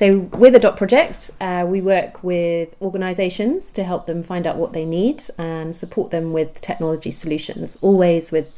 [0.00, 4.72] So, with Dot Project, uh, we work with organisations to help them find out what
[4.72, 8.50] they need and support them with technology solutions, always with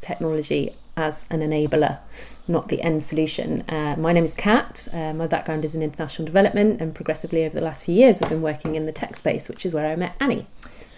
[0.00, 1.98] technology as an enabler,
[2.48, 3.62] not the end solution.
[3.68, 4.88] Uh, my name is Kat.
[4.92, 8.30] Uh, my background is in international development, and progressively over the last few years, I've
[8.30, 10.48] been working in the tech space, which is where I met Annie.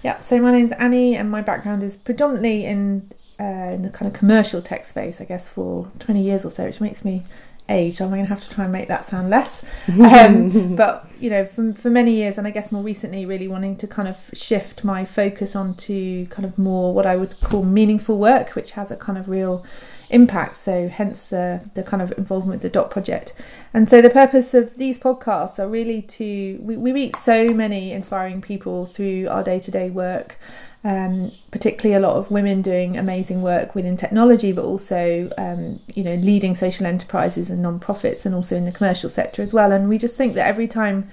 [0.03, 4.11] Yeah, so my name's Annie, and my background is predominantly in uh, in the kind
[4.11, 7.23] of commercial tech space, I guess, for 20 years or so, which makes me
[7.71, 7.97] age.
[7.97, 9.63] So I'm going to have to try and make that sound less.
[10.21, 13.77] Um, but, you know, for, for many years, and I guess more recently, really wanting
[13.77, 18.19] to kind of shift my focus onto kind of more what I would call meaningful
[18.19, 19.65] work, which has a kind of real
[20.11, 20.59] impact.
[20.59, 23.35] So, hence the, the kind of involvement with the DOT project.
[23.73, 27.93] And so, the purpose of these podcasts are really to, we, we meet so many
[27.93, 30.37] inspiring people through our day to day work
[30.83, 36.03] um, particularly a lot of women doing amazing work within technology, but also um, you
[36.03, 39.73] know leading social enterprises and non-profits, and also in the commercial sector as well.
[39.73, 41.09] And we just think that every time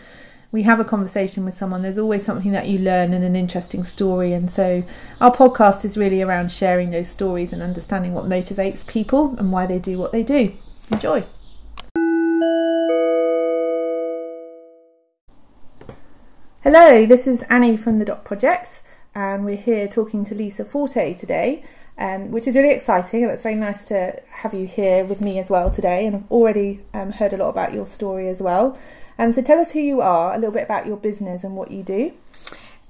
[0.52, 3.84] we have a conversation with someone, there's always something that you learn and an interesting
[3.84, 4.32] story.
[4.32, 4.84] And so
[5.20, 9.66] our podcast is really around sharing those stories and understanding what motivates people and why
[9.66, 10.54] they do what they do.
[10.90, 11.26] Enjoy.
[16.64, 18.82] Hello, this is Annie from the Dot Projects
[19.18, 21.64] and we're here talking to Lisa Forte today,
[21.98, 23.24] um, which is really exciting.
[23.24, 26.06] And it's very nice to have you here with me as well today.
[26.06, 28.78] And I've already um, heard a lot about your story as well.
[29.18, 31.72] Um, so tell us who you are, a little bit about your business and what
[31.72, 32.14] you do.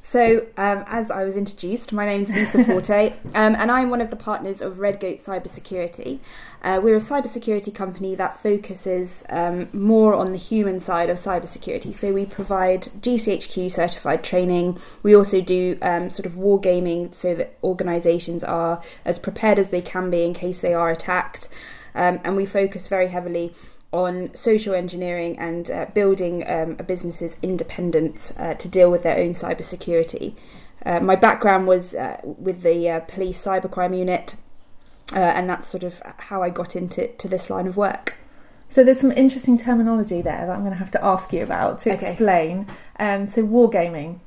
[0.07, 3.99] So, um, as I was introduced, my name is Lisa Forte, um, and I'm one
[3.99, 6.19] of the partners of Red Goat Cybersecurity.
[6.61, 11.93] Uh, we're a cybersecurity company that focuses um, more on the human side of cybersecurity.
[11.93, 14.79] So, we provide GCHQ certified training.
[15.03, 19.81] We also do um, sort of wargaming so that organisations are as prepared as they
[19.81, 21.49] can be in case they are attacked.
[21.95, 23.53] Um, and we focus very heavily
[23.91, 29.17] on social engineering and uh, building um, a business's independence uh, to deal with their
[29.17, 30.35] own cybersecurity.
[30.85, 34.35] Uh, my background was uh, with the uh, police cybercrime unit,
[35.13, 38.17] uh, and that's sort of how I got into to this line of work.
[38.69, 41.79] So there's some interesting terminology there that I'm going to have to ask you about
[41.79, 42.09] to okay.
[42.09, 42.67] explain.
[42.99, 44.19] Um, so wargaming.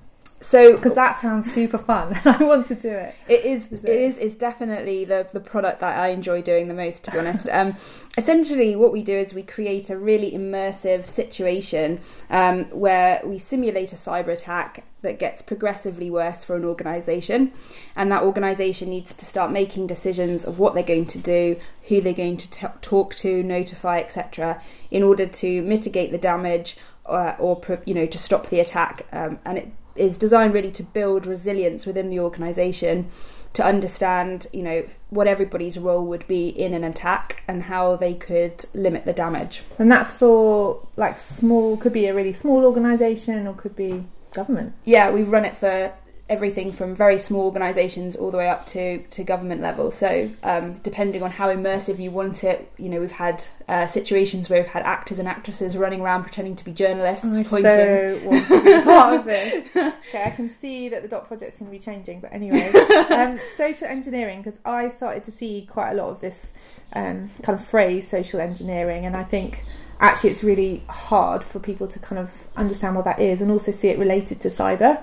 [0.42, 3.14] So because that sounds super fun, and I want to do it.
[3.28, 3.66] It is.
[3.66, 3.88] is it?
[3.88, 4.18] it is.
[4.18, 7.04] It's definitely the the product that I enjoy doing the most.
[7.04, 7.76] To be honest, um,
[8.16, 12.00] essentially what we do is we create a really immersive situation
[12.30, 17.52] um, where we simulate a cyber attack that gets progressively worse for an organization,
[17.94, 22.00] and that organization needs to start making decisions of what they're going to do, who
[22.00, 26.78] they're going to t- talk to, notify, etc., in order to mitigate the damage.
[27.06, 30.82] Uh, or you know to stop the attack um, and it is designed really to
[30.82, 33.10] build resilience within the organisation
[33.52, 38.14] to understand, you know, what everybody's role would be in an attack and how they
[38.14, 39.62] could limit the damage.
[39.78, 44.74] And that's for like small, could be a really small organisation or could be government.
[44.84, 45.92] Yeah, we've run it for
[46.30, 49.90] everything from very small organisations all the way up to, to government level.
[49.90, 54.48] So um, depending on how immersive you want it, you know, we've had uh, situations
[54.48, 57.72] where we've had actors and actresses running around pretending to be journalists, I pointing.
[57.72, 59.66] So want to be part of it.
[60.10, 62.72] Okay, I can see that the dot project's going to be changing, but anyway,
[63.10, 66.52] um, social engineering because I've started to see quite a lot of this
[66.94, 69.62] um, kind of phrase, social engineering, and I think
[70.00, 73.70] actually it's really hard for people to kind of understand what that is and also
[73.70, 75.00] see it related to cyber.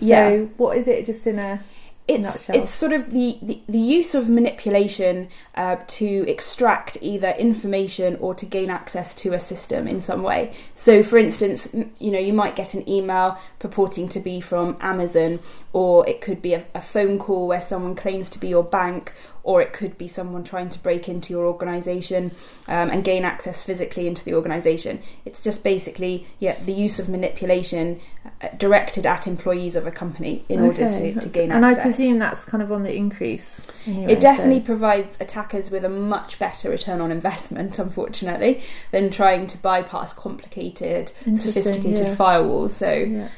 [0.00, 0.30] Yeah.
[0.30, 1.62] So what is it just in a
[2.08, 8.16] it's it's sort of the, the, the use of manipulation uh, to extract either information
[8.20, 10.54] or to gain access to a system in some way.
[10.76, 15.40] So, for instance, you know you might get an email purporting to be from Amazon,
[15.72, 19.12] or it could be a, a phone call where someone claims to be your bank,
[19.46, 22.32] or it could be someone trying to break into your organisation
[22.66, 25.00] um, and gain access physically into the organisation.
[25.24, 28.00] It's just basically yeah the use of manipulation
[28.42, 30.84] uh, directed at employees of a company in okay.
[30.84, 31.78] order to, to gain and access.
[31.78, 33.60] And I presume that's kind of on the increase.
[33.86, 34.66] Anyway, it definitely so.
[34.66, 41.12] provides attackers with a much better return on investment, unfortunately, than trying to bypass complicated,
[41.38, 42.16] sophisticated yeah.
[42.16, 42.70] firewalls.
[42.70, 42.92] So.
[42.92, 43.28] Yeah.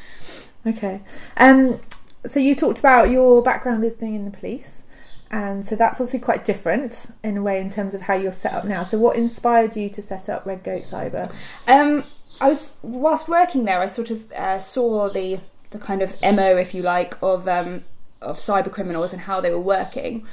[0.67, 1.01] Okay.
[1.37, 1.81] Um,
[2.27, 4.83] so you talked about your background as being in the police
[5.31, 8.55] and so that's obviously quite different in a way in terms of how you're set
[8.55, 8.85] up now.
[8.85, 11.31] So what inspired you to set up Red Goat Cyber?
[11.67, 12.05] Um,
[12.41, 15.41] I was whilst working there, I sort of uh, saw the
[15.71, 17.85] the kind of mo, if you like, of um,
[18.23, 20.27] of cyber criminals and how they were working.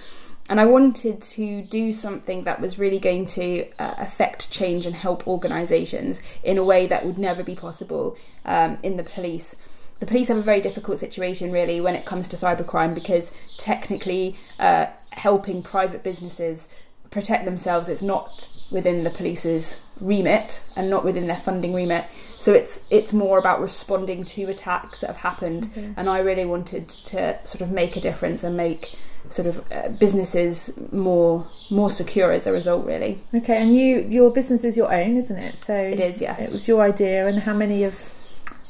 [0.47, 4.95] And I wanted to do something that was really going to uh, affect change and
[4.95, 8.15] help organisations in a way that would never be possible
[8.45, 9.55] um, in the police
[9.99, 14.35] the police have a very difficult situation really when it comes to cybercrime because technically
[14.59, 16.67] uh, helping private businesses
[17.11, 17.87] protect themselves.
[17.87, 22.05] It's not within the police's remit and not within their funding remit.
[22.39, 25.69] So it's it's more about responding to attacks that have happened.
[25.71, 25.93] Okay.
[25.95, 28.95] And I really wanted to sort of make a difference and make
[29.29, 32.85] sort of uh, businesses more more secure as a result.
[32.85, 35.63] Really, Okay, and you your business is your own, isn't it?
[35.63, 36.21] So it is.
[36.21, 38.11] Yes, It was your idea, and how many of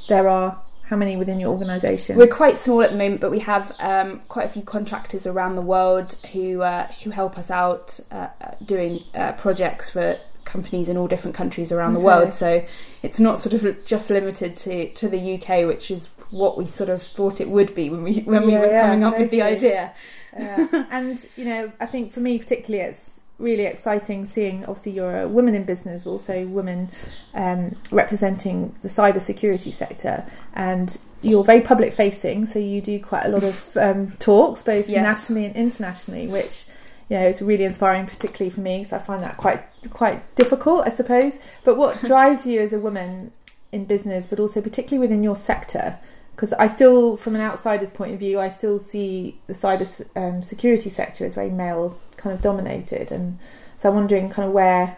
[0.08, 0.62] there are?
[0.88, 2.18] How many within your organisation?
[2.18, 5.56] We're quite small at the moment, but we have um, quite a few contractors around
[5.56, 8.28] the world who uh, who help us out uh,
[8.64, 12.34] doing uh, projects for companies in all different countries around the world.
[12.34, 12.64] So
[13.02, 16.90] it's not sort of just limited to, to the UK, which is what we sort
[16.90, 19.42] of thought it would be when we when we were yeah, coming up with the
[19.42, 19.94] idea.
[20.38, 23.05] Uh, and you know, I think for me particularly, it's
[23.40, 24.66] really exciting seeing.
[24.66, 26.90] Obviously, you're a woman in business, but also women
[27.34, 32.46] um, representing the cyber security sector, and you're very public facing.
[32.46, 35.04] So you do quite a lot of um, talks, both Yes.
[35.04, 36.66] nationally and internationally, which
[37.10, 40.88] you know is really inspiring, particularly for me, because I find that quite quite difficult,
[40.88, 41.34] I suppose.
[41.64, 43.32] But what drives you as a woman
[43.72, 45.98] in business, but also particularly within your sector?
[46.36, 50.44] Because I still, from an outsider's point of view, I still see the cyber um,
[50.44, 53.38] security sector as very male kind of dominated, and
[53.78, 54.98] so I'm wondering kind of where,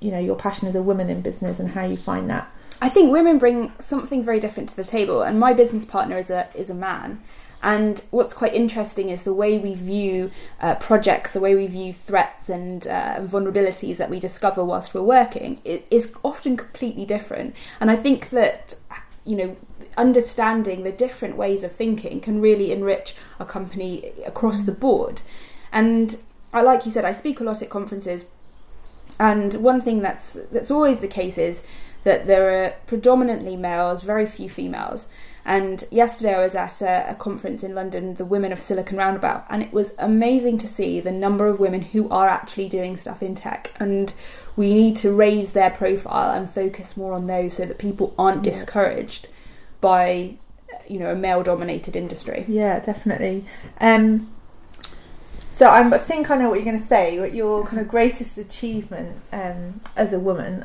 [0.00, 2.50] you know, your passion as a woman in business and how you find that.
[2.80, 6.30] I think women bring something very different to the table, and my business partner is
[6.30, 7.20] a is a man.
[7.60, 10.30] And what's quite interesting is the way we view
[10.60, 15.02] uh, projects, the way we view threats and uh, vulnerabilities that we discover whilst we're
[15.02, 17.56] working is often completely different.
[17.80, 18.76] And I think that
[19.24, 19.56] you know
[19.98, 25.22] understanding the different ways of thinking can really enrich a company across the board.
[25.72, 26.16] And
[26.52, 28.24] I, like you said, I speak a lot at conferences,
[29.18, 31.62] and one thing that's that's always the case is
[32.04, 35.08] that there are predominantly males, very few females.
[35.44, 39.46] And yesterday I was at a, a conference in London, the Women of Silicon Roundabout,
[39.48, 43.22] and it was amazing to see the number of women who are actually doing stuff
[43.22, 43.72] in tech.
[43.80, 44.12] And
[44.56, 48.44] we need to raise their profile and focus more on those so that people aren't
[48.44, 48.52] Yeah.
[48.52, 49.28] discouraged
[49.80, 50.36] by,
[50.88, 52.44] you know, a male-dominated industry.
[52.48, 53.44] Yeah, definitely.
[53.80, 54.32] Um,
[55.54, 57.18] so I'm, I think I know what you're going to say.
[57.18, 60.64] What your kind of greatest achievement um, as a woman?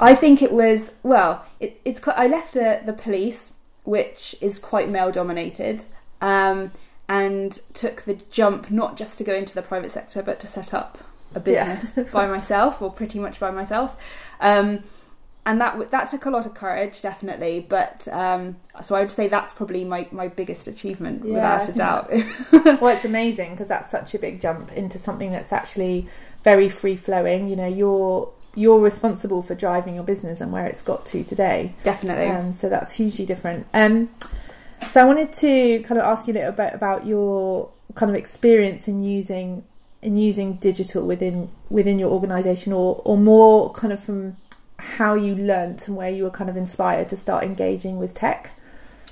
[0.00, 1.44] I think it was well.
[1.60, 3.52] It, it's quite, I left uh, the police,
[3.84, 5.84] which is quite male dominated,
[6.20, 6.72] um,
[7.08, 10.72] and took the jump not just to go into the private sector, but to set
[10.72, 10.98] up
[11.34, 11.76] a Yeah.
[11.76, 13.96] business by myself, or pretty much by myself.
[14.40, 14.84] Um,
[15.46, 17.64] and that that took a lot of courage, definitely.
[17.68, 21.72] But um, so I would say that's probably my, my biggest achievement, Yeah, without a
[21.72, 22.10] doubt.
[22.80, 26.08] well, it's amazing because that's such a big jump into something that's actually
[26.44, 27.48] very free flowing.
[27.48, 31.74] You know, you're you're responsible for driving your business and where it's got to today.
[31.84, 32.26] definitely.
[32.26, 33.66] Um, so that's hugely different.
[33.72, 34.10] Um,
[34.92, 38.16] so I wanted to kind of ask you a little bit about your kind of
[38.16, 39.64] experience in using
[40.02, 44.36] in using digital within within your organisation, or or more kind of from
[44.80, 48.50] how you learnt and where you were kind of inspired to start engaging with tech.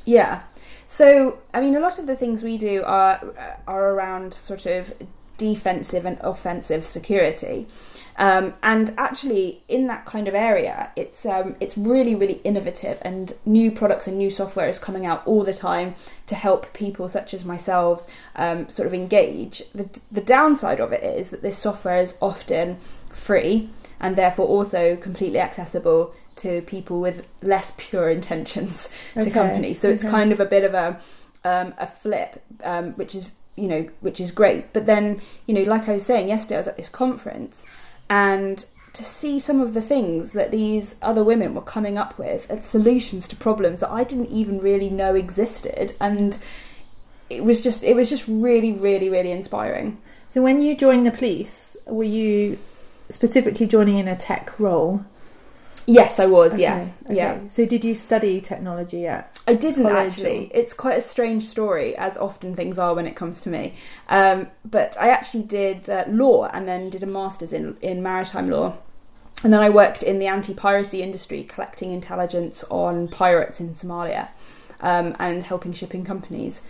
[0.04, 0.42] Yeah.
[0.88, 3.20] So, I mean, a lot of the things we do are
[3.66, 4.92] are around sort of
[5.36, 7.66] defensive and offensive security.
[8.16, 13.32] Um, and actually, in that kind of area, it's um, it's really really innovative, and
[13.46, 15.94] new products and new software is coming out all the time
[16.26, 19.62] to help people such as myself um, sort of engage.
[19.72, 22.78] The, the downside of it is that this software is often
[23.10, 29.80] free and therefore also completely accessible to people with less pure intentions to Okay, companies.
[29.80, 31.00] So it's kind of a bit of a
[31.44, 34.72] um, a flip, um, which is you know which is great.
[34.72, 37.64] But then you know, like I was saying yesterday, I was at this conference,
[38.08, 38.64] and
[38.94, 42.66] to see some of the things that these other women were coming up with as
[42.66, 46.38] solutions to problems that I didn't even really know existed, and
[47.28, 49.98] it was just it was just really really really inspiring.
[50.30, 52.58] So when you joined the police, were you
[53.10, 55.04] specifically joining in a tech role?
[55.86, 56.58] Yes, I was.
[56.58, 57.16] yeah, Okay, okay.
[57.16, 57.48] yeah.
[57.48, 59.38] So did you study technology at?
[59.46, 60.50] I didn't actually.
[60.52, 63.72] It's quite a strange story, as often things are when it comes to me.
[64.10, 68.50] Um, but I actually did uh, law and then did a master's in in maritime
[68.50, 68.76] law,
[69.42, 74.28] and then I worked in the anti-piracy industry, collecting intelligence on pirates in Somalia,
[74.82, 76.60] um, and helping shipping companies.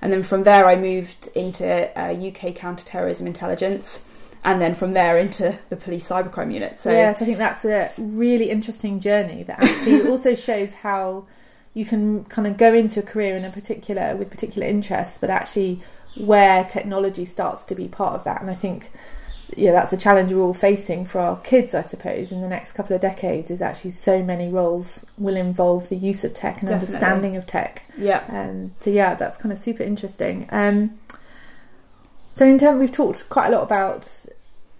[0.00, 1.66] And then from there, I moved into
[1.98, 4.04] uh, UK counter-terrorism intelligence,
[4.44, 6.78] and then from there into the police cybercrime unit.
[6.78, 11.26] So yes, I think that's a really interesting journey that actually also shows how
[11.74, 15.30] you can kind of go into a career in a particular with particular interests, but
[15.30, 15.82] actually
[16.16, 18.40] where technology starts to be part of that.
[18.40, 18.90] And I think
[19.56, 22.72] yeah, that's a challenge we're all facing for our kids, I suppose, in the next
[22.72, 23.50] couple of decades.
[23.50, 26.94] Is actually so many roles will involve the use of tech and Definitely.
[26.96, 27.82] understanding of tech.
[27.96, 30.46] yeah, Um, so yeah, that's kind of super interesting.
[30.50, 30.98] Um,
[32.34, 34.08] so in terms, we've talked quite a lot about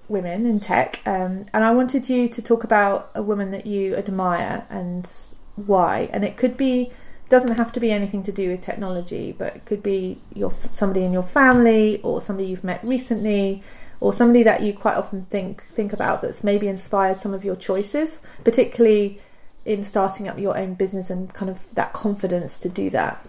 [0.08, 3.94] women in tech, um, and I wanted you to talk about a woman that you
[3.94, 5.10] admire and
[5.54, 6.08] why.
[6.12, 6.92] And it could be
[7.28, 11.04] doesn't have to be anything to do with technology, but it could be your somebody
[11.04, 13.62] in your family or somebody you've met recently
[14.00, 17.56] or somebody that you quite often think think about that's maybe inspired some of your
[17.56, 19.20] choices, particularly
[19.64, 23.24] in starting up your own business and kind of that confidence to do that.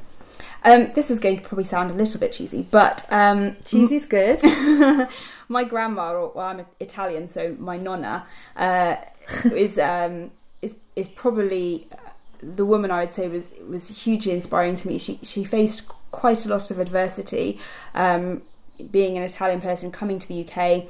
[0.63, 4.39] Um, this is going to probably sound a little bit cheesy, but um, cheesy's good.
[5.49, 8.25] my grandma, or well, I'm Italian, so my nonna
[8.55, 8.97] uh,
[9.53, 11.87] is um, is is probably
[12.41, 14.97] the woman I would say was was hugely inspiring to me.
[14.97, 17.59] She she faced quite a lot of adversity,
[17.95, 18.41] um,
[18.91, 20.85] being an Italian person coming to the UK.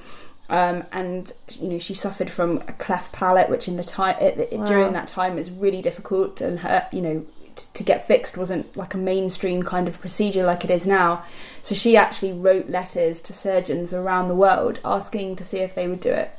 [0.51, 4.65] Um, and you know she suffered from a cleft palate, which in the time wow.
[4.65, 7.25] during that time was really difficult, and her you know
[7.73, 11.23] to get fixed wasn't like a mainstream kind of procedure like it is now.
[11.61, 15.87] So she actually wrote letters to surgeons around the world asking to see if they
[15.87, 16.31] would do it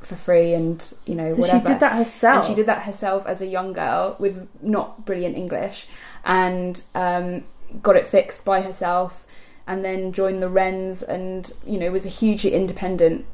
[0.00, 1.66] for free and you know so whatever.
[1.66, 2.36] She did that herself.
[2.36, 5.86] And she did that herself as a young girl with not brilliant English
[6.24, 7.44] and um,
[7.82, 9.26] got it fixed by herself
[9.66, 13.26] and then joined the Wrens and you know was a hugely independent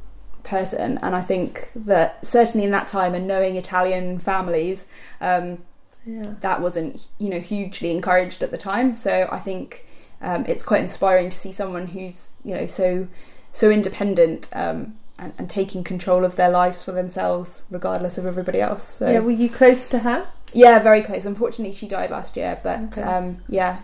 [0.42, 4.86] person and I think that certainly in that time and knowing Italian families
[5.20, 5.58] um,
[6.06, 6.34] yeah.
[6.40, 9.86] that wasn't you know hugely encouraged at the time so I think
[10.20, 13.08] um, it's quite inspiring to see someone who's you know so
[13.52, 18.60] so independent um, and, and, taking control of their lives for themselves, regardless of everybody
[18.60, 18.82] else.
[18.82, 20.26] So, yeah, were you close to her?
[20.54, 21.26] Yeah, very close.
[21.26, 23.02] Unfortunately, she died last year, but okay.
[23.02, 23.80] um, yeah,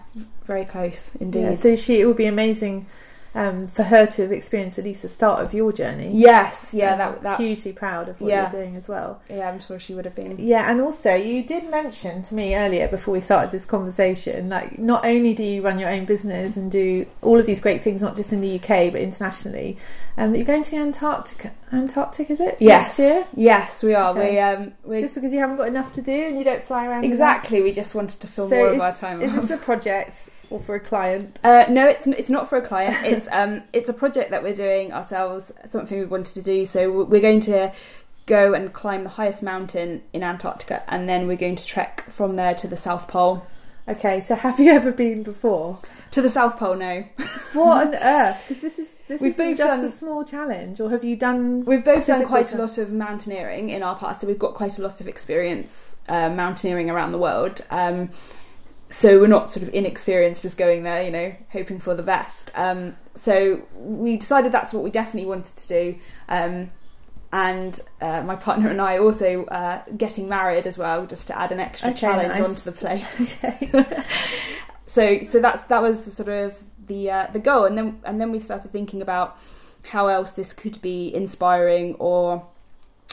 [0.46, 1.42] very close indeed.
[1.42, 2.86] Yeah, so she, it would be amazing
[3.38, 6.10] um, for her to have experienced at least the start of your journey.
[6.12, 8.50] Yes, yeah, that, that hugely proud of what yeah.
[8.50, 9.22] you're doing as well.
[9.30, 10.34] Yeah, I'm sure she would have been.
[10.40, 14.76] Yeah, and also you did mention to me earlier before we started this conversation, like
[14.80, 18.02] not only do you run your own business and do all of these great things,
[18.02, 19.78] not just in the UK but internationally,
[20.16, 21.52] and um, you're going to the Antarctic.
[21.72, 22.56] Antarctic, is it?
[22.58, 22.98] Yes,
[23.36, 24.18] yes, we are.
[24.18, 24.32] Okay.
[24.32, 26.88] We um, we just because you haven't got enough to do and you don't fly
[26.88, 27.04] around.
[27.04, 29.22] Exactly, we just wanted to fill so more of our time.
[29.22, 30.28] Is this a project?
[30.50, 31.38] Or for a client?
[31.44, 32.96] Uh, no, it's it's not for a client.
[33.04, 35.52] It's um it's a project that we're doing ourselves.
[35.68, 36.66] Something we wanted to do.
[36.66, 37.72] So we're going to
[38.26, 42.34] go and climb the highest mountain in Antarctica, and then we're going to trek from
[42.34, 43.46] there to the South Pole.
[43.88, 45.78] Okay, so have you ever been before?
[46.10, 47.04] To the South Pole, no.
[47.54, 48.44] what on earth?
[48.46, 51.64] Because this is this we've both just done, a small challenge, or have you done?
[51.64, 54.78] We've both done quite a lot of mountaineering in our past, so we've got quite
[54.78, 57.64] a lot of experience uh, mountaineering around the world.
[57.70, 58.10] Um,
[58.90, 62.50] so we're not sort of inexperienced as going there, you know, hoping for the best.
[62.54, 65.98] Um, so we decided that's what we definitely wanted to do.
[66.28, 66.70] Um,
[67.32, 71.52] and uh, my partner and I also uh, getting married as well, just to add
[71.52, 72.42] an extra okay, challenge nice.
[72.42, 74.04] onto the plate.
[74.86, 78.18] so so that's that was the sort of the uh, the goal, and then and
[78.18, 79.36] then we started thinking about
[79.82, 82.46] how else this could be inspiring or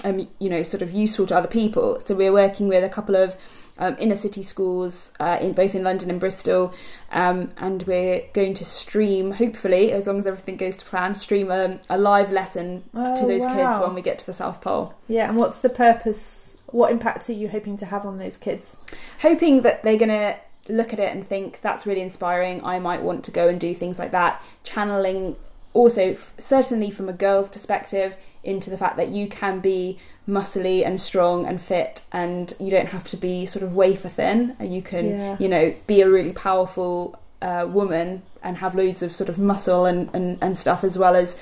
[0.06, 2.00] um, you know sort of useful to other people.
[2.00, 3.36] So we're working with a couple of
[3.78, 6.74] um, inner city schools uh, in both in London and Bristol,
[7.12, 11.52] um, and we're going to stream, hopefully, as long as everything goes to plan, stream
[11.52, 13.56] a, a live lesson oh, to those wow.
[13.56, 14.94] kids when we get to the South Pole.
[15.08, 16.58] Yeah, and what's the purpose?
[16.68, 18.76] What impact are you hoping to have on those kids?
[19.22, 22.64] Hoping that they're going to look at it and think that's really inspiring.
[22.64, 24.42] I might want to go and do things like that.
[24.64, 25.36] Channeling
[25.74, 28.16] also, certainly from a girl's perspective,
[28.46, 32.88] into the fact that you can be muscly and strong and fit and you don't
[32.88, 35.38] have to be sort of wafer thin you can yeah.
[35.40, 39.86] you know be a really powerful uh, woman and have loads of sort of muscle
[39.86, 41.38] and, and, and stuff as well as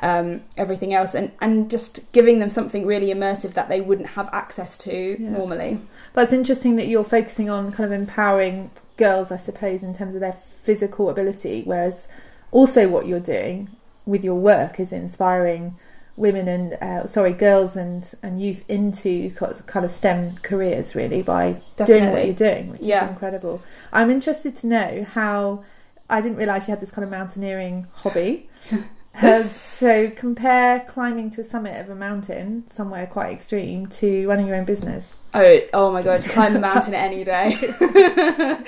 [0.00, 4.28] um, everything else and, and just giving them something really immersive that they wouldn't have
[4.32, 5.30] access to yeah.
[5.30, 5.80] normally
[6.12, 10.16] but it's interesting that you're focusing on kind of empowering girls i suppose in terms
[10.16, 12.08] of their physical ability whereas
[12.50, 13.68] also what you're doing
[14.06, 15.76] with your work is inspiring
[16.16, 21.60] women and uh, sorry girls and and youth into kind of STEM careers really by
[21.76, 21.86] Definitely.
[21.86, 23.04] doing what you're doing, which yeah.
[23.04, 23.62] is incredible.
[23.92, 25.64] I'm interested to know how
[26.08, 28.48] I didn't realise you had this kind of mountaineering hobby.
[29.22, 34.46] uh, so compare climbing to a summit of a mountain somewhere quite extreme to running
[34.46, 35.12] your own business.
[35.32, 36.22] Oh, oh my god!
[36.24, 37.54] Climb a mountain any day.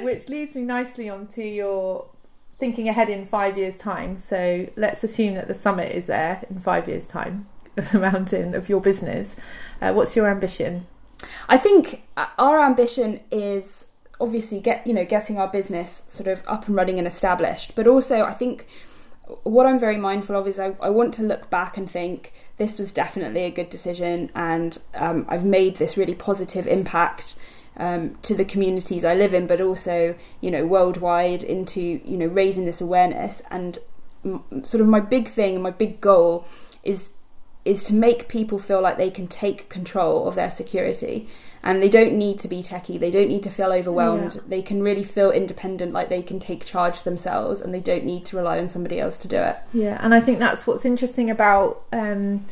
[0.00, 2.06] Which leads me nicely onto your
[2.62, 4.16] thinking ahead in five years' time.
[4.16, 8.68] So let's assume that the summit is there in five years' time, the mountain of
[8.68, 9.34] your business.
[9.80, 10.86] Uh, what's your ambition?
[11.48, 13.86] I think uh, our ambition is
[14.20, 17.88] obviously get you know getting our business sort of up and running and established, but
[17.88, 18.68] also I think
[19.42, 22.78] what I'm very mindful of is I, I want to look back and think this
[22.78, 27.34] was definitely a good decision and um, I've made this really positive impact
[27.76, 32.26] um, to the communities I live in, but also you know worldwide into you know
[32.26, 33.42] raising this awareness.
[33.50, 33.78] And
[34.24, 36.46] m- sort of my big thing, my big goal
[36.82, 37.10] is
[37.64, 41.28] is to make people feel like they can take control of their security
[41.62, 44.40] and they don't need to be techie they don't need to feel overwhelmed Yeah.
[44.48, 48.26] they can really feel independent like they can take charge themselves and they don't need
[48.26, 51.30] to rely on somebody else to do it Yeah, and I think that's what's interesting
[51.30, 52.46] about um,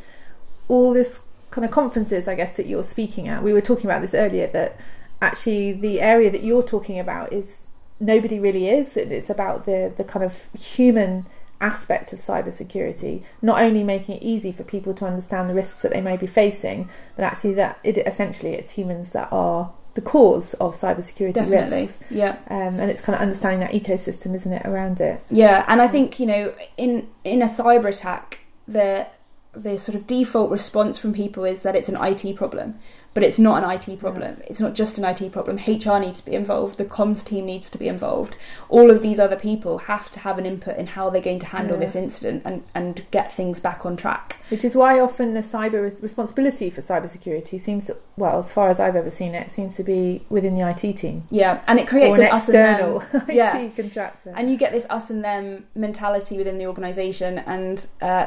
[0.68, 1.18] all this
[1.50, 3.42] kind of conferences, I guess, that you're speaking at.
[3.42, 4.76] We were talking about this earlier that
[5.20, 7.60] actually the area that you're talking about is
[7.98, 8.96] nobody really is.
[8.96, 11.26] It's about the the kind of human
[11.60, 15.92] aspect of cybersecurity, not only making it easy for people to understand the risks that
[15.92, 20.54] they may be facing, but actually that it essentially it's humans that are the cause
[20.54, 21.98] of cybersecurity definitely risks.
[22.10, 25.20] yeah Um, and it's kind of understanding that ecosystem, isn't it, around it?
[25.30, 29.06] Yeah, and I think you know, in in a cyber attack, the
[29.52, 32.78] the sort of default response from people is that it's an IT problem,
[33.12, 34.36] but it's not an IT problem.
[34.46, 35.56] It's not just an IT problem.
[35.56, 36.78] HR needs to be involved.
[36.78, 38.36] The comms team needs to be involved.
[38.68, 41.46] All of these other people have to have an input in how they're going to
[41.46, 41.86] handle Yeah.
[41.86, 44.36] this incident and and get things back on track.
[44.48, 48.80] Which is why often the cyber responsibility for cybersecurity seems to, well, as far as
[48.80, 52.18] I've ever seen it, seems to be within the IT team Yeah, and it creates
[52.18, 52.96] an an us and them.
[53.02, 53.68] external IT Yeah.
[53.76, 54.32] contractor.
[54.36, 58.26] and you get this us and them mentality within the organization and uh,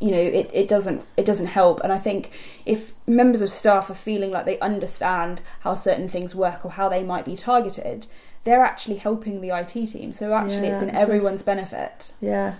[0.00, 2.30] you know it, it doesn't it doesn't help and i think
[2.64, 6.88] if members of staff are feeling like they understand how certain things work or how
[6.88, 8.06] they might be targeted
[8.44, 12.54] they're actually helping the it team so actually Yeah, it's in everyone's benefit yeah.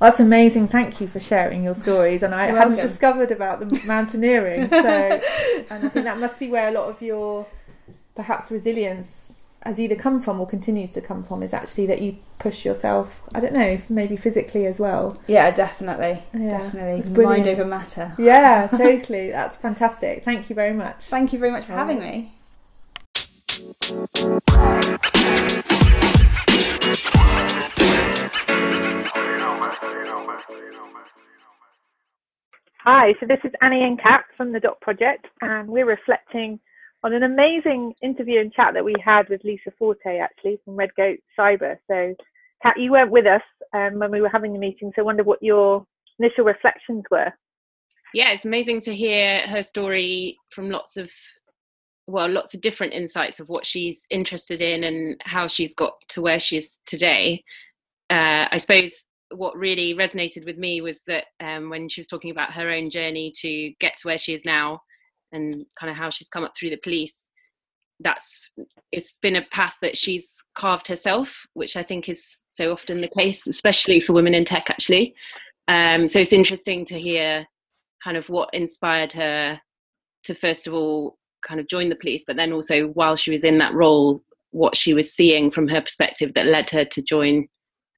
[0.00, 0.68] Well, that's amazing.
[0.68, 2.24] Thank you for sharing your stories.
[2.24, 2.90] And I You're hadn't welcome.
[2.90, 4.68] discovered about the mountaineering.
[4.68, 4.76] So,
[5.70, 7.46] and I think that must be where a lot of your
[8.16, 9.23] perhaps resilience
[9.64, 13.22] has either come from or continues to come from is actually that you push yourself,
[13.34, 15.16] I don't know, maybe physically as well.
[15.26, 17.48] yeah definitely Yeah, definitely it's mind brilliant.
[17.48, 19.30] over matter Yeah, totally.
[19.30, 20.24] That's fantastic.
[20.24, 21.04] Thank you very much.
[21.06, 22.14] thank you very much for having Right.
[22.14, 22.30] me
[32.82, 36.60] Hi, so this is Annie and Kat from the Dot Project, and we're reflecting
[37.04, 40.90] on an amazing interview and chat that we had with Lisa Forte, actually, from Red
[40.96, 41.76] Goat Cyber.
[41.86, 42.14] So,
[42.62, 43.42] Kat, you weren't with us
[43.74, 45.86] um, when we were having the meeting, so I wonder what your
[46.18, 47.30] initial reflections were.
[48.14, 51.10] yeah, it's amazing to hear her story from lots of
[52.06, 56.20] well, lots of different insights of what she's interested in and how she's got to
[56.20, 57.42] where she is today.
[58.10, 58.92] Uh, I suppose
[59.30, 62.90] what really resonated with me was that um, when she was talking about her own
[62.90, 64.80] journey to get to where she is now
[65.34, 67.14] and kind of how she's come up through the police
[68.00, 68.50] that's
[68.90, 73.08] it's been a path that she's carved herself which i think is so often the
[73.08, 75.14] case especially for women in tech actually.
[75.66, 77.46] Um, so it's interesting to hear
[78.02, 79.60] kind of what inspired her
[80.24, 81.16] to first of all
[81.46, 84.76] kind of join the police but then also while she was in that role what
[84.76, 87.46] she was seeing from her perspective that led her to join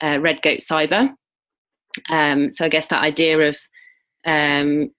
[0.03, 1.11] uh, red goat cyber.
[2.09, 3.59] Um, so i guess that idea of
[4.27, 4.91] um,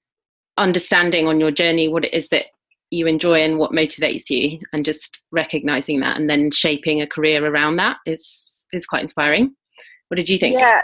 [0.57, 2.45] understanding on your journey what it is that
[2.89, 7.45] you enjoy and what motivates you and just recognizing that and then shaping a career
[7.45, 8.43] around that is
[8.73, 9.53] is quite inspiring
[10.07, 10.81] what did you think Yeah,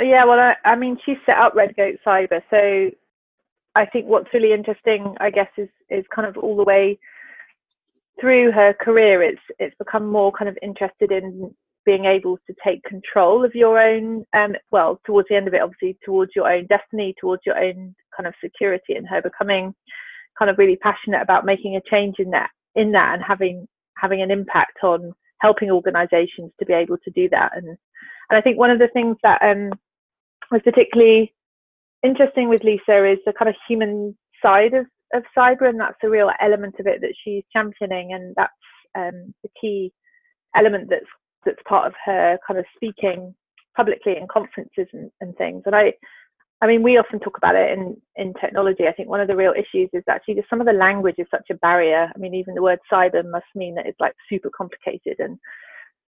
[0.00, 0.24] yeah.
[0.24, 2.90] Well, I, I mean, she set up Red Goat Cyber, so
[3.74, 6.98] I think what's really interesting, I guess, is is kind of all the way
[8.20, 9.22] through her career.
[9.22, 11.54] It's it's become more kind of interested in
[11.86, 15.62] being able to take control of your own, um, well, towards the end of it,
[15.62, 19.74] obviously, towards your own destiny, towards your own kind of security, and her becoming
[20.38, 23.66] kind of really passionate about making a change in that in that and having
[23.96, 27.52] having an impact on helping organizations to be able to do that.
[27.56, 29.70] And and I think one of the things that um,
[30.50, 31.34] was particularly
[32.02, 36.08] interesting with Lisa is the kind of human side of, of cyber, and that's a
[36.08, 38.52] real element of it that she's championing, and that's
[38.96, 39.92] um, the key
[40.56, 41.06] element that's
[41.44, 43.34] that's part of her kind of speaking
[43.76, 45.62] publicly in conferences and, and things.
[45.66, 45.92] And I,
[46.62, 48.86] I mean, we often talk about it in in technology.
[48.86, 51.26] I think one of the real issues is actually just some of the language is
[51.30, 52.10] such a barrier.
[52.14, 55.38] I mean, even the word cyber must mean that it's like super complicated and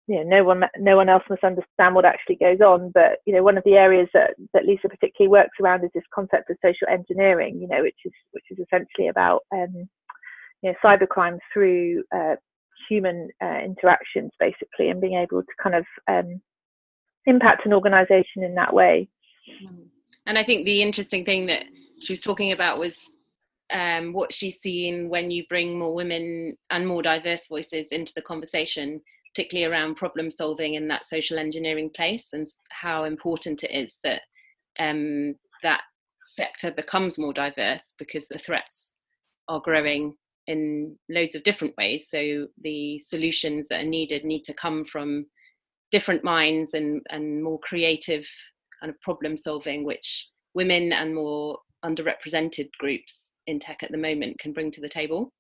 [0.08, 3.34] you know no one no one else must understand what actually goes on but you
[3.34, 6.58] know one of the areas that that lisa particularly works around is this concept of
[6.64, 9.90] social engineering you know which is which is essentially about um
[10.62, 12.36] you know cybercrime through uh,
[12.90, 16.42] human uh, interactions basically and being able to kind of um
[17.26, 19.10] impact an organization in that way.
[20.28, 21.66] And i think the interesting thing that
[22.00, 23.00] she was talking about was
[23.74, 28.22] um, what she's seen when you bring more women and more diverse voices into the
[28.22, 29.02] conversation
[29.34, 34.22] particularly around problem solving in that social engineering place and how important it is that
[34.80, 35.82] um, that
[36.24, 38.92] sector becomes more diverse because the threats
[39.48, 40.16] are growing
[40.48, 42.06] in loads of different ways.
[42.10, 45.26] So the solutions that are needed need to come from
[45.92, 48.28] different minds and, and more creative
[48.80, 54.40] kind of problem solving, which women and more underrepresented groups in tech at the moment
[54.40, 55.32] can bring to the table.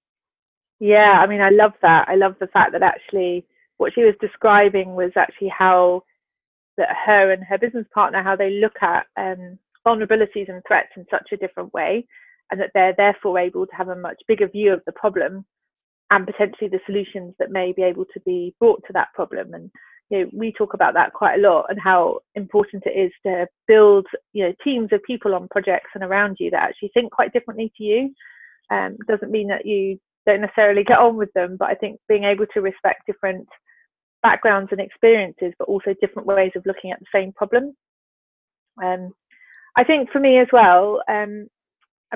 [0.79, 2.07] Yeah, I mean, I love that.
[2.07, 3.45] I love the fact that actually
[3.77, 6.03] what she was describing was actually how
[6.77, 11.05] that her and her business partner how they look at um, vulnerabilities and threats in
[11.09, 12.05] such a different way,
[12.51, 15.45] and that they're therefore able to have a much bigger view of the problem
[16.11, 19.53] and potentially the solutions that may be able to be brought to that problem.
[19.53, 19.71] And
[20.09, 23.47] you know, we talk about that quite a lot and how important it is to
[23.67, 27.33] build you know teams of people on projects and around you that actually think quite
[27.33, 28.13] differently to you.
[28.69, 32.23] Um, doesn't mean that you don't necessarily get on with them, but I think being
[32.23, 33.47] able to respect different
[34.23, 37.75] backgrounds and experiences, but also different ways of looking at the same problem.
[38.83, 39.11] Um,
[39.75, 41.47] I think for me as well, um,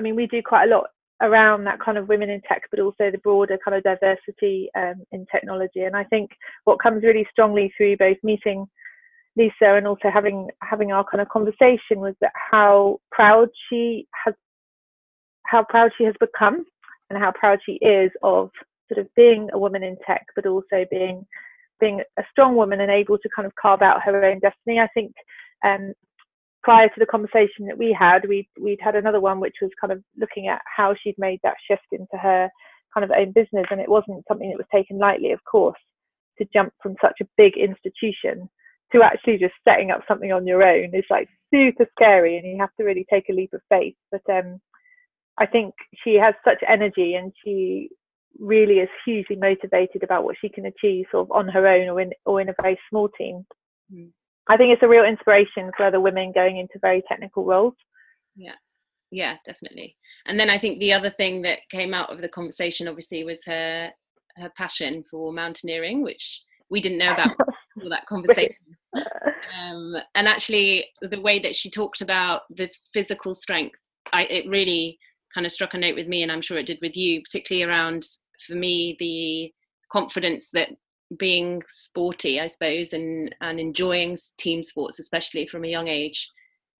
[0.00, 0.86] I mean, we do quite a lot
[1.20, 5.04] around that kind of women in tech, but also the broader kind of diversity um,
[5.12, 5.82] in technology.
[5.82, 6.30] And I think
[6.64, 8.66] what comes really strongly through both meeting
[9.36, 14.34] Lisa and also having having our kind of conversation was that how proud she has
[15.44, 16.64] how proud she has become
[17.10, 18.50] and how proud she is of
[18.90, 21.26] sort of being a woman in tech, but also being
[21.78, 24.80] being a strong woman and able to kind of carve out her own destiny.
[24.80, 25.12] I think
[25.62, 25.92] um,
[26.62, 29.92] prior to the conversation that we had, we we'd had another one which was kind
[29.92, 32.48] of looking at how she'd made that shift into her
[32.92, 35.78] kind of own business, and it wasn't something that was taken lightly, of course,
[36.38, 38.48] to jump from such a big institution
[38.92, 42.58] to actually just setting up something on your own is like super scary, and you
[42.58, 43.94] have to really take a leap of faith.
[44.10, 44.60] But um,
[45.38, 47.90] I think she has such energy, and she
[48.38, 52.00] really is hugely motivated about what she can achieve sort of on her own or
[52.00, 53.46] in or in a very small team.
[53.92, 54.10] Mm.
[54.50, 57.74] I think it's a real inspiration for other women going into very technical roles.
[58.34, 58.56] Yeah.
[59.12, 59.96] Yeah, definitely.
[60.26, 63.38] And then I think the other thing that came out of the conversation obviously was
[63.46, 63.90] her
[64.36, 67.36] her passion for mountaineering, which we didn't know about
[67.80, 68.56] for that conversation.
[68.94, 73.78] Um, and actually, the way that she talked about the physical strength,
[74.12, 74.98] I, it really
[75.34, 77.68] kind of struck a note with me, and I'm sure it did with you, particularly
[77.68, 78.04] around
[78.46, 79.52] for me the
[79.92, 80.70] confidence that
[81.18, 86.28] being sporty, I suppose, and and enjoying team sports, especially from a young age,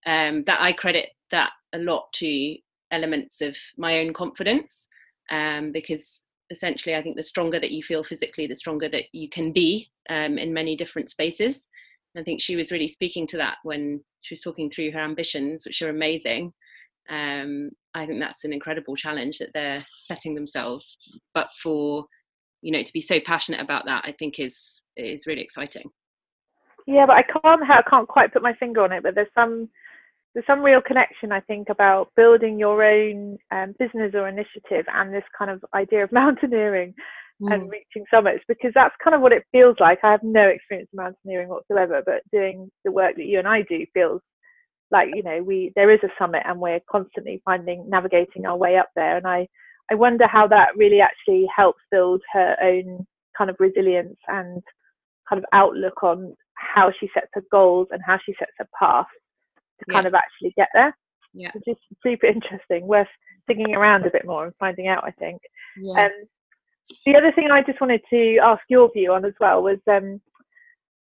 [0.07, 2.57] um, that I credit that a lot to
[2.91, 4.87] elements of my own confidence,
[5.31, 9.29] um, because essentially I think the stronger that you feel physically, the stronger that you
[9.29, 11.61] can be um, in many different spaces.
[12.17, 15.65] I think she was really speaking to that when she was talking through her ambitions,
[15.65, 16.53] which are amazing.
[17.09, 20.97] Um, I think that's an incredible challenge that they're setting themselves.
[21.35, 22.07] But for
[22.63, 25.91] you know to be so passionate about that i think is is really exciting
[26.87, 29.69] yeah but i can't i can't quite put my finger on it but there's some
[30.35, 35.13] there's some real connection i think about building your own um, business or initiative and
[35.13, 36.95] this kind of idea of mountaineering
[37.43, 37.53] mm.
[37.53, 40.89] and reaching summits because that's kind of what it feels like i have no experience
[40.93, 44.21] in mountaineering whatsoever but doing the work that you and i do feels
[44.91, 48.77] like you know we there is a summit and we're constantly finding navigating our way
[48.77, 49.47] up there and i
[49.91, 54.63] I wonder how that really actually helps build her own kind of resilience and
[55.29, 59.07] kind of outlook on how she sets her goals and how she sets her path
[59.79, 59.95] to yeah.
[59.95, 60.97] kind of actually get there.
[61.33, 61.51] Yeah.
[61.55, 63.09] Which is super interesting, worth
[63.49, 65.41] digging around a bit more and finding out, I think.
[65.77, 66.07] Yeah.
[66.07, 66.11] Um,
[67.07, 70.21] the other thing I just wanted to ask your view on as well was um,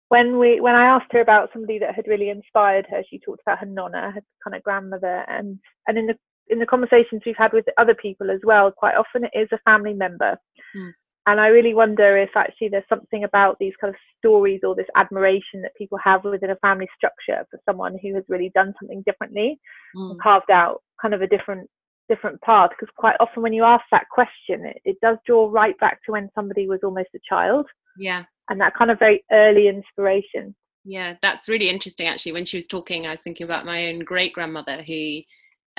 [0.08, 3.40] when we when I asked her about somebody that had really inspired her, she talked
[3.42, 6.16] about her nonna, her kind of grandmother, and and in the
[6.50, 9.58] in the conversations we've had with other people as well, quite often it is a
[9.64, 10.36] family member.
[10.76, 10.92] Mm.
[11.26, 14.86] And I really wonder if actually there's something about these kind of stories or this
[14.96, 19.02] admiration that people have within a family structure for someone who has really done something
[19.06, 19.60] differently
[19.96, 20.10] mm.
[20.10, 21.68] and carved out kind of a different
[22.08, 22.70] different path.
[22.70, 26.12] Because quite often when you ask that question, it, it does draw right back to
[26.12, 27.66] when somebody was almost a child.
[27.96, 28.24] Yeah.
[28.48, 30.56] And that kind of very early inspiration.
[30.84, 32.32] Yeah, that's really interesting actually.
[32.32, 35.20] When she was talking, I was thinking about my own great grandmother who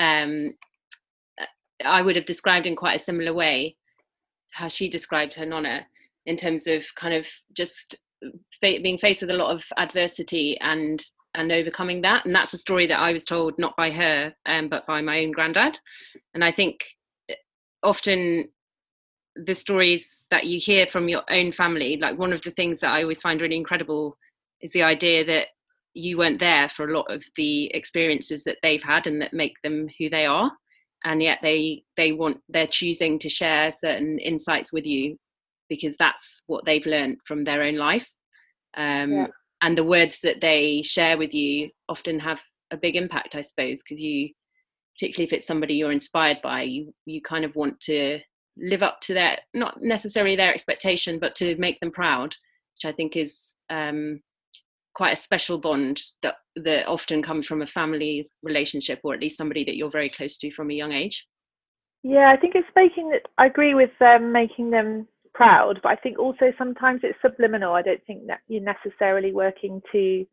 [0.02, 0.54] um,
[1.86, 3.76] I would have described in quite a similar way
[4.52, 5.86] how she described her nonna
[6.26, 7.96] in terms of kind of just
[8.62, 12.26] being faced with a lot of adversity and and overcoming that.
[12.26, 15.20] And that's a story that i was told not by her um, but by my
[15.22, 15.80] own granddad.
[16.34, 16.82] And i think
[17.30, 17.36] eh,
[17.84, 18.50] often
[19.36, 22.92] the stories that you hear from your own family like one of the things that
[22.92, 24.18] i always find really incredible
[24.60, 25.48] is the idea that
[25.94, 29.56] you weren't there for a lot of the experiences that they've had and that make
[29.64, 30.52] them who they are
[31.04, 35.18] and yet they they want they're choosing to share certain insights with you
[35.70, 38.10] because that's what they've learned from their own life
[38.78, 39.28] um, yeah.
[39.62, 42.40] and the words that they share with you often have
[42.72, 44.30] a big impact i suppose because you
[44.96, 48.20] particularly if it's somebody you're inspired by you you kind of want to
[48.58, 52.36] live up to their not necessarily their expectation but to make them proud
[52.76, 53.36] which i think is
[53.70, 54.20] um,
[54.94, 59.38] quite a special bond that that often comes from a family relationship or at least
[59.38, 61.28] somebody that you're very close to from a young age?
[62.04, 65.96] Yeah i think it's making that i agree with um, making them proud but i
[65.96, 67.74] think also sometimes it's subliminal.
[67.74, 70.26] I don't think that you're necessarily working to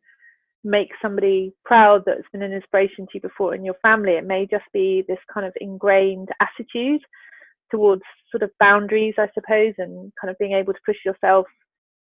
[0.65, 4.15] make somebody proud that's been an inspiration to you before in your family.
[4.15, 7.01] It may just be this kind of ingrained attitude
[7.71, 11.47] towards sort of boundaries i suppose and kind of being able to push yourself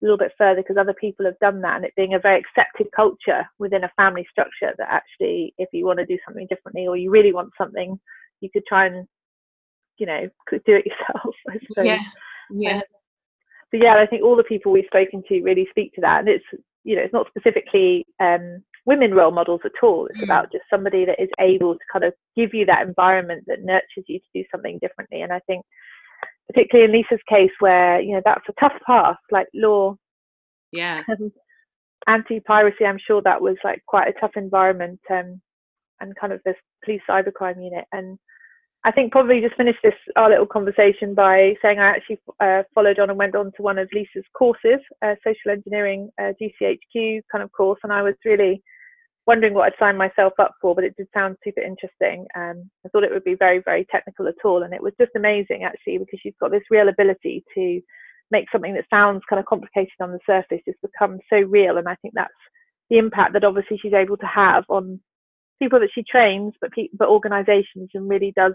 [0.03, 2.87] little bit further because other people have done that and it being a very accepted
[2.95, 6.97] culture within a family structure that actually if you want to do something differently or
[6.97, 7.99] you really want something
[8.41, 9.07] you could try and
[9.99, 11.87] you know do it yourself I suppose.
[11.87, 11.99] yeah
[12.51, 12.83] yeah um,
[13.71, 16.29] so yeah i think all the people we've spoken to really speak to that and
[16.29, 16.45] it's
[16.85, 20.25] you know it's not specifically um, women role models at all it's mm.
[20.25, 24.05] about just somebody that is able to kind of give you that environment that nurtures
[24.07, 25.65] you to do something differently and i think
[26.49, 29.97] particularly in Lisa's case, where you know that's a tough path, like law,
[30.73, 31.03] yeah,
[32.07, 32.85] anti-piracy.
[32.85, 35.41] I'm sure that was like quite a tough environment, um,
[36.01, 37.85] and kind of this police cybercrime unit.
[37.93, 38.19] And
[38.85, 42.99] I think probably just finish this our little conversation by saying I actually uh, followed
[42.99, 47.43] on and went on to one of Lisa's courses, uh, social engineering uh, GCHQ kind
[47.43, 48.63] of course, and I was really
[49.27, 52.27] wondering what I'd sign myself up for, but it did sound super interesting.
[52.37, 54.62] Um, I thought it would be very, very technical at all.
[54.62, 57.81] And it was just amazing actually, because you've got this real ability to
[58.31, 61.77] make something that sounds kind of complicated on the surface just become so real.
[61.77, 62.33] And I think that's
[62.89, 65.01] the impact that obviously she's able to have on
[65.61, 68.55] people that she trains, but, but organizations and really does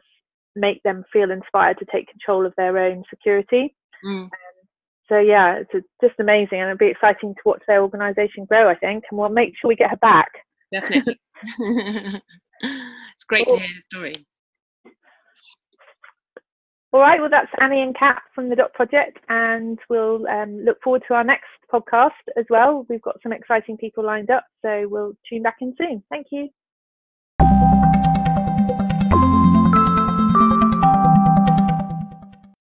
[0.56, 3.76] make them feel inspired to take control of their own security.
[4.06, 4.24] Mm.
[4.24, 4.30] Um,
[5.10, 8.70] so yeah, it's just amazing, and it'll be exciting to watch their organisation grow.
[8.70, 10.30] I think, and we'll make sure we get her back
[10.72, 11.20] definitely.
[12.62, 14.28] it's great to hear the story.
[16.94, 20.82] All right, well, that's Annie and Kat from the Dot Project, and we'll um, look
[20.84, 22.86] forward to our next podcast as well.
[22.90, 26.04] We've got some exciting people lined up, so we'll tune back in soon.
[26.10, 26.50] Thank you.